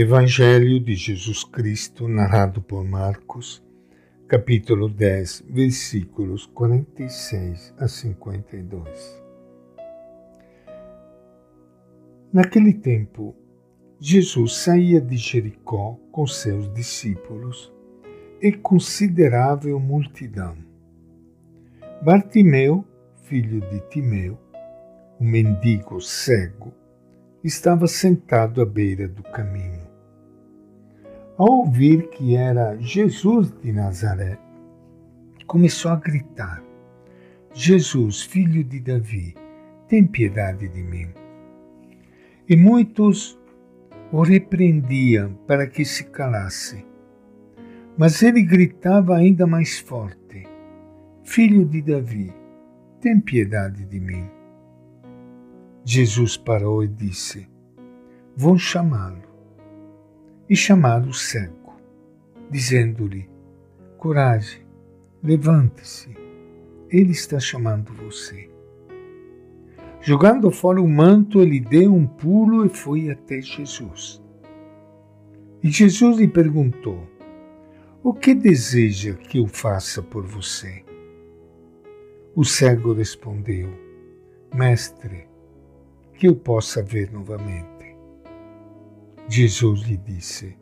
Evangelho 0.00 0.78
de 0.78 0.94
Jesus 0.94 1.42
Cristo, 1.42 2.06
narrado 2.06 2.62
por 2.62 2.84
Marcos, 2.84 3.60
capítulo 4.28 4.88
10, 4.88 5.46
versículos 5.50 6.46
46 6.46 7.74
a 7.76 7.88
52. 7.88 9.24
Naquele 12.32 12.74
tempo, 12.74 13.34
Jesus 13.98 14.58
saía 14.58 15.00
de 15.00 15.16
Jericó 15.16 15.98
com 16.12 16.28
seus 16.28 16.72
discípulos 16.72 17.72
e 18.40 18.52
considerável 18.52 19.80
multidão. 19.80 20.56
Bartimeu, 22.04 22.84
filho 23.24 23.60
de 23.68 23.80
Timeu, 23.88 24.38
o 25.18 25.24
mendigo 25.24 26.00
cego, 26.00 26.72
estava 27.42 27.88
sentado 27.88 28.62
à 28.62 28.64
beira 28.64 29.08
do 29.08 29.24
caminho. 29.24 29.77
Ao 31.38 31.58
ouvir 31.60 32.08
que 32.08 32.34
era 32.34 32.76
Jesus 32.80 33.52
de 33.62 33.72
Nazaré, 33.72 34.36
começou 35.46 35.92
a 35.92 35.94
gritar: 35.94 36.60
Jesus, 37.54 38.22
filho 38.22 38.64
de 38.64 38.80
Davi, 38.80 39.36
tem 39.86 40.04
piedade 40.04 40.66
de 40.68 40.82
mim. 40.82 41.06
E 42.48 42.56
muitos 42.56 43.38
o 44.10 44.22
repreendiam 44.22 45.32
para 45.46 45.68
que 45.68 45.84
se 45.84 46.06
calasse. 46.06 46.84
Mas 47.96 48.20
ele 48.20 48.42
gritava 48.42 49.14
ainda 49.14 49.46
mais 49.46 49.78
forte: 49.78 50.44
Filho 51.22 51.64
de 51.64 51.82
Davi, 51.82 52.34
tem 53.00 53.20
piedade 53.20 53.84
de 53.84 54.00
mim. 54.00 54.28
Jesus 55.84 56.36
parou 56.36 56.82
e 56.82 56.88
disse: 56.88 57.48
Vão 58.36 58.58
chamá-lo. 58.58 59.27
E 60.48 60.56
chamaram 60.56 61.10
o 61.10 61.14
cego, 61.14 61.74
dizendo-lhe: 62.50 63.28
Coragem, 63.98 64.62
levante-se, 65.22 66.08
ele 66.88 67.12
está 67.12 67.38
chamando 67.38 67.92
você. 67.92 68.48
Jogando 70.00 70.50
fora 70.50 70.80
o 70.80 70.88
manto, 70.88 71.40
ele 71.40 71.60
deu 71.60 71.94
um 71.94 72.06
pulo 72.06 72.64
e 72.64 72.68
foi 72.70 73.10
até 73.10 73.42
Jesus. 73.42 74.22
E 75.62 75.70
Jesus 75.70 76.18
lhe 76.18 76.28
perguntou: 76.28 77.06
O 78.02 78.14
que 78.14 78.34
deseja 78.34 79.14
que 79.14 79.38
eu 79.38 79.46
faça 79.46 80.02
por 80.02 80.24
você? 80.24 80.82
O 82.34 82.44
cego 82.44 82.94
respondeu: 82.94 83.68
Mestre, 84.54 85.28
que 86.14 86.26
eu 86.26 86.34
possa 86.36 86.82
ver 86.82 87.12
novamente. 87.12 87.77
Jesus 89.28 89.82
lhe 89.82 89.98
disse: 89.98 90.56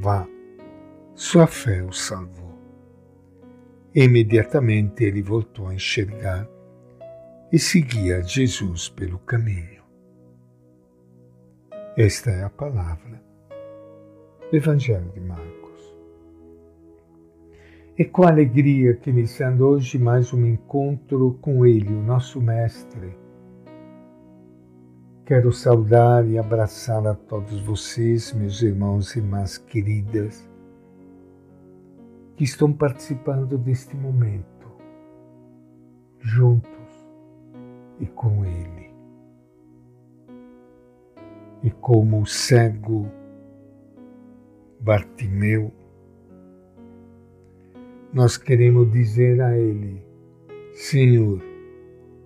Vá, 0.00 0.26
sua 1.14 1.46
fé 1.46 1.82
o 1.84 1.92
salvou. 1.92 2.58
Imediatamente 3.94 5.04
ele 5.04 5.22
voltou 5.22 5.68
a 5.68 5.74
enxergar 5.74 6.48
e 7.52 7.58
seguia 7.58 8.20
Jesus 8.20 8.88
pelo 8.88 9.20
caminho. 9.20 9.84
Esta 11.96 12.30
é 12.30 12.42
a 12.42 12.50
palavra 12.50 13.22
do 14.50 14.56
Evangelho 14.56 15.12
de 15.12 15.20
Marcos. 15.20 15.96
E 17.96 18.04
com 18.04 18.24
alegria 18.24 18.94
que 18.94 19.10
iniciando 19.10 19.64
hoje 19.64 19.96
mais 19.96 20.32
um 20.32 20.44
encontro 20.44 21.38
com 21.40 21.64
Ele, 21.64 21.94
o 21.94 22.02
nosso 22.02 22.40
Mestre, 22.40 23.16
Quero 25.26 25.50
saudar 25.52 26.28
e 26.28 26.36
abraçar 26.36 27.06
a 27.06 27.14
todos 27.14 27.58
vocês, 27.62 28.30
meus 28.34 28.60
irmãos 28.60 29.16
e 29.16 29.20
irmãs 29.20 29.56
queridas, 29.56 30.46
que 32.36 32.44
estão 32.44 32.70
participando 32.70 33.56
deste 33.56 33.96
momento, 33.96 34.70
juntos 36.20 37.08
e 37.98 38.04
com 38.04 38.44
Ele. 38.44 38.90
E 41.62 41.70
como 41.70 42.20
o 42.20 42.26
cego 42.26 43.10
Bartimeu, 44.78 45.72
nós 48.12 48.36
queremos 48.36 48.92
dizer 48.92 49.40
a 49.40 49.56
Ele: 49.56 50.04
Senhor, 50.74 51.42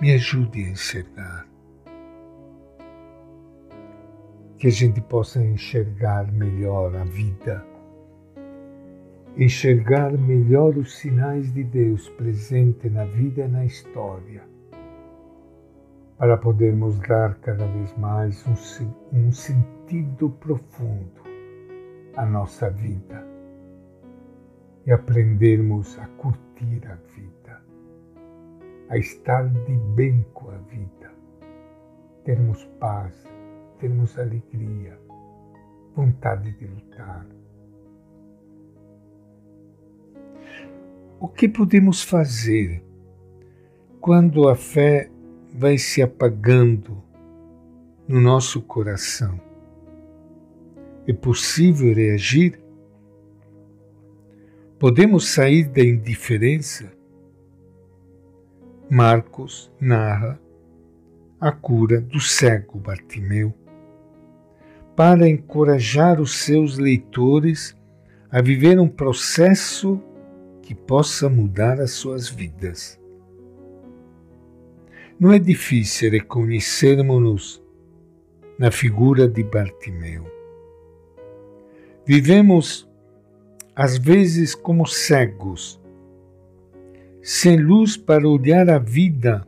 me 0.00 0.12
ajude 0.12 0.62
a 0.62 0.68
enxergar 0.68 1.43
que 4.64 4.68
a 4.68 4.72
gente 4.72 4.98
possa 4.98 5.44
enxergar 5.44 6.32
melhor 6.32 6.96
a 6.96 7.04
vida, 7.04 7.62
enxergar 9.36 10.10
melhor 10.12 10.78
os 10.78 10.96
sinais 10.96 11.52
de 11.52 11.62
Deus 11.62 12.08
presente 12.08 12.88
na 12.88 13.04
vida 13.04 13.42
e 13.42 13.48
na 13.48 13.66
história, 13.66 14.42
para 16.16 16.38
podermos 16.38 16.98
dar 17.00 17.34
cada 17.40 17.66
vez 17.66 17.94
mais 17.98 18.42
um, 18.46 18.54
um 19.12 19.30
sentido 19.30 20.30
profundo 20.30 21.20
à 22.16 22.24
nossa 22.24 22.70
vida 22.70 23.22
e 24.86 24.92
aprendermos 24.92 25.98
a 25.98 26.06
curtir 26.16 26.80
a 26.86 26.94
vida, 27.14 27.60
a 28.88 28.96
estar 28.96 29.46
de 29.46 29.76
bem 29.94 30.24
com 30.32 30.48
a 30.48 30.56
vida, 30.56 31.12
termos 32.24 32.64
paz 32.80 33.33
termos 33.78 34.18
alegria, 34.18 34.98
vontade 35.94 36.52
de 36.52 36.66
lutar. 36.66 37.26
O 41.20 41.28
que 41.28 41.48
podemos 41.48 42.02
fazer 42.02 42.82
quando 44.00 44.48
a 44.48 44.54
fé 44.54 45.10
vai 45.54 45.78
se 45.78 46.02
apagando 46.02 47.02
no 48.06 48.20
nosso 48.20 48.60
coração? 48.60 49.40
É 51.06 51.12
possível 51.12 51.94
reagir? 51.94 52.60
Podemos 54.78 55.28
sair 55.28 55.68
da 55.68 55.82
indiferença? 55.82 56.92
Marcos 58.90 59.72
narra 59.80 60.38
a 61.40 61.50
cura 61.50 62.00
do 62.00 62.20
cego 62.20 62.78
Bartimeu 62.78 63.54
para 64.96 65.28
encorajar 65.28 66.20
os 66.20 66.36
seus 66.38 66.78
leitores 66.78 67.76
a 68.30 68.40
viver 68.40 68.78
um 68.78 68.88
processo 68.88 70.00
que 70.62 70.74
possa 70.74 71.28
mudar 71.28 71.80
as 71.80 71.92
suas 71.92 72.28
vidas. 72.28 73.00
Não 75.18 75.32
é 75.32 75.38
difícil 75.38 76.10
reconhecermos-nos 76.10 77.62
na 78.58 78.70
figura 78.70 79.28
de 79.28 79.42
Bartimeu. 79.42 80.24
Vivemos, 82.06 82.88
às 83.74 83.98
vezes, 83.98 84.54
como 84.54 84.86
cegos, 84.86 85.80
sem 87.22 87.56
luz 87.56 87.96
para 87.96 88.28
olhar 88.28 88.68
a 88.68 88.78
vida 88.78 89.46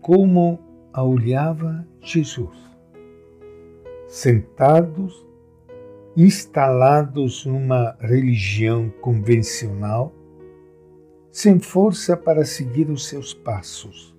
como 0.00 0.58
a 0.92 1.02
olhava 1.02 1.86
Jesus 2.00 2.67
sentados, 4.08 5.26
instalados 6.16 7.44
numa 7.44 7.94
religião 8.00 8.88
convencional, 9.02 10.12
sem 11.30 11.60
força 11.60 12.16
para 12.16 12.44
seguir 12.44 12.90
os 12.90 13.06
seus 13.06 13.34
passos, 13.34 14.16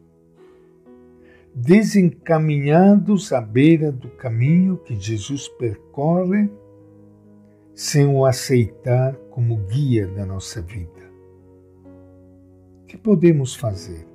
desencaminhados 1.54 3.34
à 3.34 3.42
beira 3.42 3.92
do 3.92 4.10
caminho 4.10 4.78
que 4.78 4.96
Jesus 4.96 5.50
percorre, 5.50 6.50
sem 7.74 8.06
o 8.06 8.26
aceitar 8.26 9.16
como 9.32 9.58
guia 9.68 10.06
da 10.08 10.26
nossa 10.26 10.62
vida. 10.62 11.10
O 12.84 12.86
que 12.86 12.98
podemos 12.98 13.56
fazer? 13.56 14.06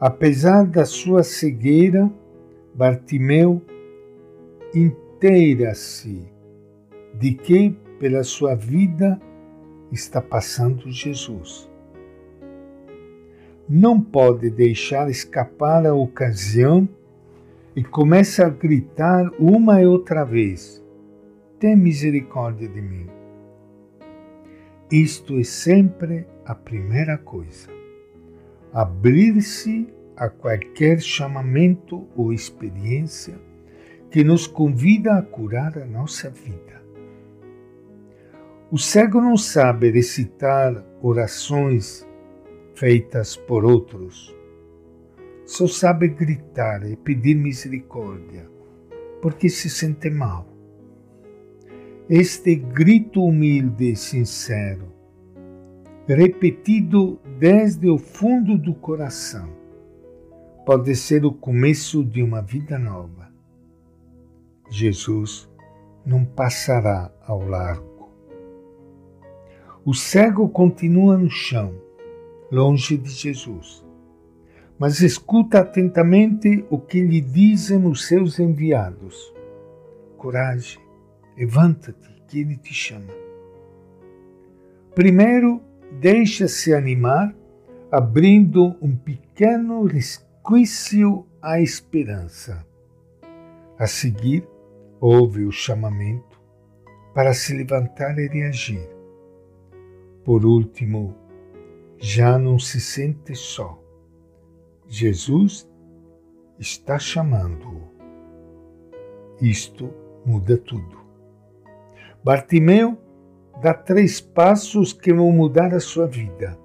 Apesar 0.00 0.66
da 0.66 0.84
sua 0.84 1.22
cegueira, 1.22 2.10
Bartimeu 2.74 3.62
inteira-se 4.74 6.28
de 7.18 7.34
que 7.34 7.70
pela 7.98 8.24
sua 8.24 8.54
vida 8.54 9.20
está 9.92 10.20
passando 10.20 10.90
Jesus. 10.90 11.70
Não 13.68 14.00
pode 14.00 14.50
deixar 14.50 15.08
escapar 15.08 15.86
a 15.86 15.94
ocasião 15.94 16.88
e 17.74 17.82
começa 17.82 18.46
a 18.46 18.50
gritar 18.50 19.30
uma 19.38 19.80
e 19.80 19.86
outra 19.86 20.24
vez: 20.24 20.84
Tem 21.58 21.76
misericórdia 21.76 22.68
de 22.68 22.82
mim. 22.82 23.06
Isto 24.90 25.38
é 25.38 25.44
sempre 25.44 26.26
a 26.44 26.54
primeira 26.54 27.16
coisa. 27.16 27.68
Abrir-se 28.72 29.88
a 30.16 30.28
qualquer 30.28 31.00
chamamento 31.00 32.06
ou 32.14 32.32
experiência 32.32 33.38
que 34.14 34.22
nos 34.22 34.46
convida 34.46 35.18
a 35.18 35.22
curar 35.22 35.76
a 35.76 35.84
nossa 35.84 36.30
vida. 36.30 36.80
O 38.70 38.78
cego 38.78 39.20
não 39.20 39.36
sabe 39.36 39.90
recitar 39.90 40.86
orações 41.02 42.06
feitas 42.76 43.34
por 43.34 43.64
outros, 43.64 44.32
só 45.44 45.66
sabe 45.66 46.06
gritar 46.06 46.88
e 46.88 46.94
pedir 46.94 47.34
misericórdia, 47.34 48.48
porque 49.20 49.48
se 49.48 49.68
sente 49.68 50.08
mal. 50.10 50.46
Este 52.08 52.54
grito 52.54 53.20
humilde 53.20 53.90
e 53.90 53.96
sincero, 53.96 54.92
repetido 56.06 57.18
desde 57.36 57.90
o 57.90 57.98
fundo 57.98 58.56
do 58.56 58.74
coração, 58.74 59.50
pode 60.64 60.94
ser 60.94 61.24
o 61.24 61.32
começo 61.32 62.04
de 62.04 62.22
uma 62.22 62.40
vida 62.40 62.78
nova. 62.78 63.23
Jesus 64.68 65.48
não 66.04 66.24
passará 66.24 67.10
ao 67.26 67.46
largo. 67.46 68.10
O 69.84 69.92
cego 69.92 70.48
continua 70.48 71.18
no 71.18 71.28
chão, 71.28 71.74
longe 72.50 72.96
de 72.96 73.10
Jesus, 73.10 73.84
mas 74.78 75.00
escuta 75.00 75.60
atentamente 75.60 76.64
o 76.70 76.78
que 76.78 77.00
lhe 77.00 77.20
dizem 77.20 77.86
os 77.86 78.06
seus 78.06 78.38
enviados. 78.38 79.32
Coragem, 80.16 80.80
levanta-te, 81.36 82.14
que 82.26 82.40
ele 82.40 82.56
te 82.56 82.72
chama. 82.72 83.12
Primeiro, 84.94 85.60
deixa-se 86.00 86.72
animar, 86.72 87.34
abrindo 87.90 88.74
um 88.80 88.96
pequeno 88.96 89.84
resquício 89.84 91.26
à 91.42 91.60
esperança. 91.60 92.66
A 93.78 93.86
seguir, 93.86 94.48
ouve 95.06 95.44
o 95.44 95.52
chamamento 95.52 96.40
para 97.12 97.34
se 97.34 97.54
levantar 97.54 98.18
e 98.18 98.26
reagir. 98.26 98.88
Por 100.24 100.46
último, 100.46 101.14
já 101.98 102.38
não 102.38 102.58
se 102.58 102.80
sente 102.80 103.34
só. 103.34 103.78
Jesus 104.88 105.70
está 106.58 106.98
chamando-o. 106.98 107.82
Isto 109.42 109.92
muda 110.24 110.56
tudo. 110.56 110.98
Bartimeu 112.24 112.96
dá 113.60 113.74
três 113.74 114.22
passos 114.22 114.94
que 114.94 115.12
vão 115.12 115.30
mudar 115.30 115.74
a 115.74 115.80
sua 115.80 116.06
vida. 116.06 116.58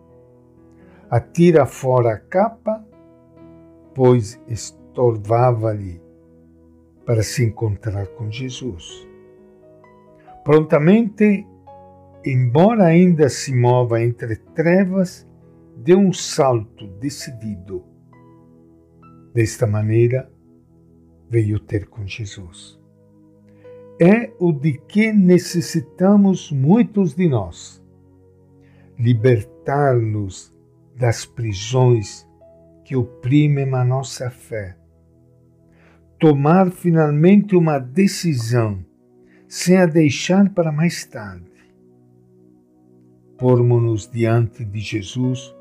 Atira 1.09 1.65
fora 1.65 2.13
a 2.13 2.18
capa, 2.18 2.88
pois 3.94 4.41
estorvava-lhe 4.47 6.08
para 7.09 7.23
se 7.23 7.44
encontrar 7.44 8.06
com 8.09 8.29
Jesus. 8.29 9.09
Prontamente, 10.44 11.44
embora 12.23 12.85
ainda 12.85 13.27
se 13.29 13.51
mova 13.51 14.00
entre 14.00 14.35
trevas, 14.35 15.27
deu 15.75 15.97
um 15.97 16.13
salto 16.13 16.85
decidido. 17.00 17.83
Desta 19.33 19.65
maneira, 19.65 20.31
veio 21.27 21.59
ter 21.59 21.88
com 21.88 22.06
Jesus 22.06 22.79
é 24.00 24.31
o 24.39 24.53
de 24.53 24.77
que 24.88 25.12
necessitamos 25.12 26.53
muitos 26.53 27.13
de 27.13 27.27
nós. 27.27 27.83
Libertar-nos 28.97 30.55
das 30.95 31.25
prisões 31.25 32.25
que 32.85 32.95
oprimem 32.95 33.73
a 33.73 33.83
nossa 33.83 34.29
fé. 34.29 34.78
Tomar 36.19 36.69
finalmente 36.69 37.56
uma 37.56 37.80
decisão 37.80 38.83
sem 39.48 39.77
a 39.77 39.86
deixar 39.86 40.50
para 40.54 40.69
mais 40.69 41.06
tarde. 41.06 41.50
Pormos-nos 43.38 44.06
diante 44.12 44.66
de 44.66 44.80
Jesus 44.80 45.56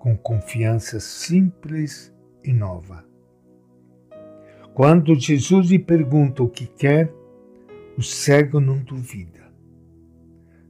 com 0.00 0.16
confiança 0.16 0.98
simples 0.98 2.12
e 2.42 2.52
nova. 2.52 3.04
Quando 4.74 5.14
Jesus 5.14 5.70
lhe 5.70 5.78
pergunta 5.78 6.42
o 6.42 6.48
que 6.48 6.66
quer, 6.66 7.12
o 7.96 8.02
cego 8.02 8.58
não 8.58 8.78
duvida. 8.78 9.46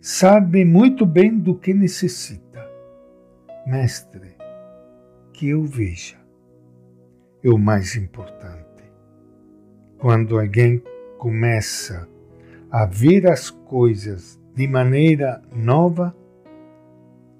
Sabe 0.03 0.67
muito 0.67 1.07
bem 1.07 1.39
do 1.39 1.55
que 1.59 1.73
necessita. 1.73 2.65
Mestre, 3.67 4.37
que 5.33 5.49
eu 5.49 5.65
veja. 5.65 6.17
É 7.43 7.49
o 7.49 7.59
mais 7.59 7.97
importante. 7.97 8.66
Quando 9.99 10.39
alguém 10.39 10.83
começa 11.19 12.09
a 12.71 12.85
ver 12.85 13.27
as 13.27 13.51
coisas 13.51 14.39
de 14.55 14.69
maneira 14.69 15.43
nova, 15.55 16.15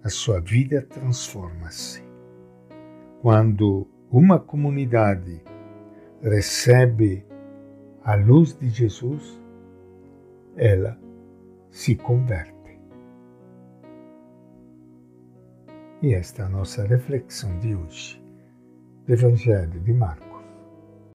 a 0.03 0.09
sua 0.09 0.41
vida 0.41 0.83
transforma-se. 0.83 2.03
Quando 3.21 3.87
uma 4.11 4.39
comunidade 4.39 5.43
recebe 6.23 7.27
a 8.05 8.15
luz 8.15 8.57
de 8.57 8.69
Jesus, 8.69 9.41
ela 10.57 10.99
se 11.71 11.95
converte. 11.97 12.57
E 16.03 16.15
esta 16.15 16.43
é 16.43 16.45
a 16.47 16.49
nossa 16.49 16.87
reflexão 16.87 17.59
de 17.59 17.75
hoje 17.75 18.23
do 19.07 19.13
Evangelho 19.13 19.81
de 19.81 19.93
Marcos. 19.93 20.26